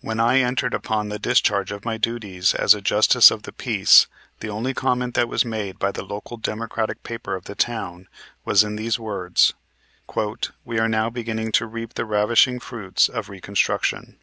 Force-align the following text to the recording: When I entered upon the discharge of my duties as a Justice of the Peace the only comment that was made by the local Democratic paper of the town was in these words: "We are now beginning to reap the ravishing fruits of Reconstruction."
When 0.00 0.20
I 0.20 0.38
entered 0.38 0.72
upon 0.72 1.10
the 1.10 1.18
discharge 1.18 1.70
of 1.70 1.84
my 1.84 1.98
duties 1.98 2.54
as 2.54 2.72
a 2.74 2.80
Justice 2.80 3.30
of 3.30 3.42
the 3.42 3.52
Peace 3.52 4.06
the 4.38 4.48
only 4.48 4.72
comment 4.72 5.12
that 5.16 5.28
was 5.28 5.44
made 5.44 5.78
by 5.78 5.92
the 5.92 6.02
local 6.02 6.38
Democratic 6.38 7.02
paper 7.02 7.34
of 7.34 7.44
the 7.44 7.54
town 7.54 8.08
was 8.46 8.64
in 8.64 8.76
these 8.76 8.98
words: 8.98 9.52
"We 10.64 10.78
are 10.78 10.88
now 10.88 11.10
beginning 11.10 11.52
to 11.52 11.66
reap 11.66 11.92
the 11.92 12.06
ravishing 12.06 12.58
fruits 12.58 13.06
of 13.10 13.28
Reconstruction." 13.28 14.16